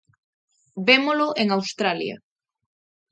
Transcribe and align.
Vémolo 0.87 1.27
en 1.41 1.47
Australia. 1.57 2.15